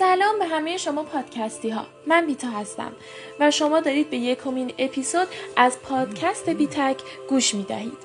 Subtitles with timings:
[0.00, 2.92] سلام به همه شما پادکستی ها من بیتا هستم
[3.40, 6.96] و شما دارید به یکمین اپیزود از پادکست بیتک
[7.28, 7.98] گوش می دهید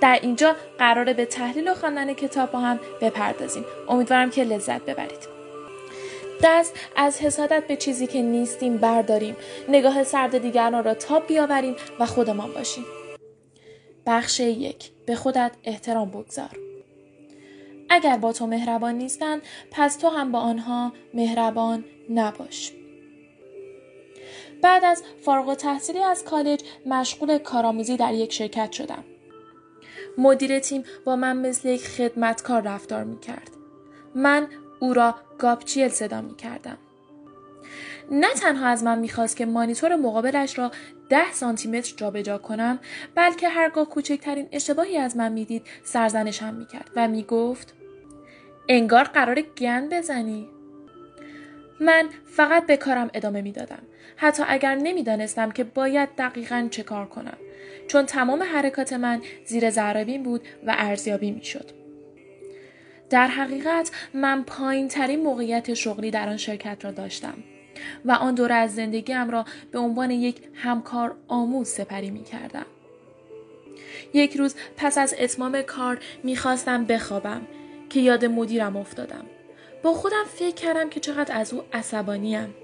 [0.00, 3.64] در اینجا قراره به تحلیل و خواندن کتاب با هم بپردازیم.
[3.88, 5.28] امیدوارم که لذت ببرید.
[6.42, 9.36] دست از حسادت به چیزی که نیستیم برداریم.
[9.68, 12.84] نگاه سرد دیگران را تاب بیاوریم و خودمان باشیم.
[14.06, 14.90] بخش یک.
[15.06, 16.67] به خودت احترام بگذار.
[17.90, 22.72] اگر با تو مهربان نیستند پس تو هم با آنها مهربان نباش
[24.62, 29.04] بعد از فارغ تحصیلی از کالج مشغول کارآموزی در یک شرکت شدم
[30.18, 33.50] مدیر تیم با من مثل یک خدمتکار رفتار می کرد.
[34.14, 34.48] من
[34.80, 36.78] او را گاپچیل صدا می کردم.
[38.10, 40.70] نه تنها از من می‌خواست که مانیتور مقابلش را
[41.08, 42.78] ده سانتیمتر جابجا کنم
[43.14, 47.74] بلکه هرگاه کوچکترین اشتباهی از من می‌دید سرزنشم می‌کرد و می‌گفت
[48.68, 50.48] انگار قرار گند بزنی.
[51.80, 53.82] من فقط به کارم ادامه می‌دادم.
[54.16, 57.36] حتی اگر نمی‌دانستم که باید دقیقا چه کار کنم.
[57.88, 61.70] چون تمام حرکات من زیر ذربین بود و ارزیابی می‌شد.
[63.10, 67.34] در حقیقت من پایین ترین موقعیت شغلی در آن شرکت را داشتم
[68.04, 72.66] و آن دوره از زندگیم را به عنوان یک همکار آموز سپری می کردم.
[74.14, 77.42] یک روز پس از اتمام کار می‌خواستم بخوابم.
[77.90, 79.24] که یاد مدیرم افتادم.
[79.82, 82.54] با خودم فکر کردم که چقدر از او عصبانیم.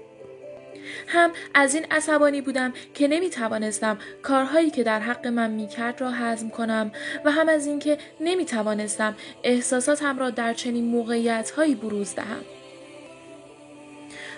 [1.07, 6.01] هم از این عصبانی بودم که نمی توانستم کارهایی که در حق من می کرد
[6.01, 6.91] را حزم کنم
[7.25, 12.45] و هم از اینکه نمی توانستم احساساتم را در چنین موقعیت هایی بروز دهم.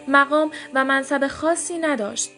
[0.07, 2.31] مقام و منصب خاصی نداشت.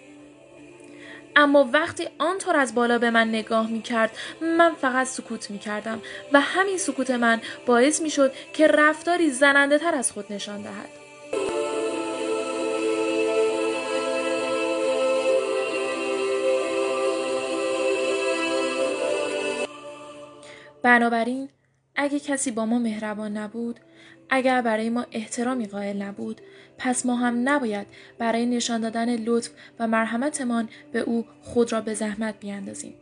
[1.39, 6.01] اما وقتی آنطور از بالا به من نگاه می کرد من فقط سکوت می کردم
[6.33, 10.89] و همین سکوت من باعث می شد که رفتاری زننده تر از خود نشان دهد.
[20.83, 21.49] بنابراین
[22.01, 23.79] اگه کسی با ما مهربان نبود
[24.29, 26.41] اگر برای ما احترامی قائل نبود
[26.77, 27.87] پس ما هم نباید
[28.17, 29.49] برای نشان دادن لطف
[29.79, 32.93] و مرحمتمان به او خود را به زحمت بیاندازیم.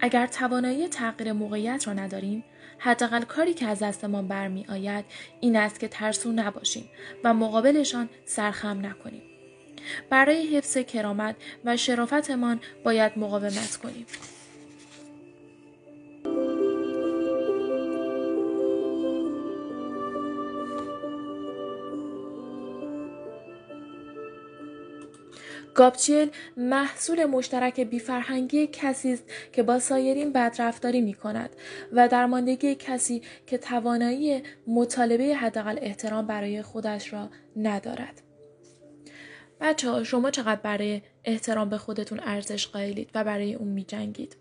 [0.00, 2.44] اگر توانایی تغییر موقعیت را نداریم
[2.78, 5.04] حداقل کاری که از دستمان برمی آید
[5.40, 6.88] این است که ترسو نباشیم
[7.24, 9.22] و مقابلشان سرخم نکنیم.
[10.10, 14.06] برای حفظ کرامت و شرافتمان باید مقاومت کنیم.
[25.76, 31.50] گابچیل محصول مشترک بیفرهنگی کسی است که با سایرین بدرفتاری می کند
[31.92, 38.22] و درماندگی کسی که توانایی مطالبه حداقل احترام برای خودش را ندارد.
[39.60, 44.36] بچه شما چقدر برای احترام به خودتون ارزش قائلید و برای اون می جنگید؟